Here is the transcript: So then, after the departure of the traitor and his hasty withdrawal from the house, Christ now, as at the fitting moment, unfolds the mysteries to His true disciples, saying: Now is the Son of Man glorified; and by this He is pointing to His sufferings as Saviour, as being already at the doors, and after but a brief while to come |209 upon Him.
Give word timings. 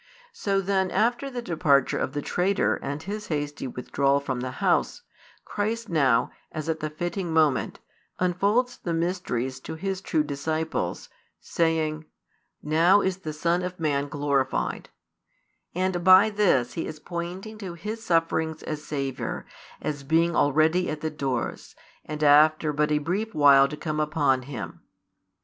So 0.33 0.61
then, 0.61 0.89
after 0.89 1.29
the 1.29 1.43
departure 1.43 1.99
of 1.99 2.13
the 2.13 2.23
traitor 2.23 2.77
and 2.77 3.03
his 3.03 3.27
hasty 3.27 3.67
withdrawal 3.67 4.19
from 4.19 4.39
the 4.39 4.49
house, 4.53 5.03
Christ 5.45 5.89
now, 5.89 6.31
as 6.51 6.67
at 6.67 6.79
the 6.79 6.89
fitting 6.89 7.31
moment, 7.31 7.79
unfolds 8.17 8.79
the 8.79 8.95
mysteries 8.95 9.59
to 9.59 9.75
His 9.75 10.01
true 10.01 10.23
disciples, 10.23 11.09
saying: 11.39 12.05
Now 12.63 13.01
is 13.01 13.17
the 13.17 13.31
Son 13.31 13.61
of 13.61 13.79
Man 13.79 14.07
glorified; 14.07 14.89
and 15.75 16.03
by 16.03 16.31
this 16.31 16.73
He 16.73 16.87
is 16.87 16.99
pointing 16.99 17.59
to 17.59 17.75
His 17.75 18.03
sufferings 18.03 18.63
as 18.63 18.83
Saviour, 18.83 19.45
as 19.83 20.01
being 20.01 20.35
already 20.35 20.89
at 20.89 21.01
the 21.01 21.11
doors, 21.11 21.75
and 22.03 22.23
after 22.23 22.73
but 22.73 22.91
a 22.91 22.97
brief 22.97 23.35
while 23.35 23.67
to 23.67 23.77
come 23.77 23.97
|209 23.97 24.01
upon 24.01 24.41
Him. 24.41 24.81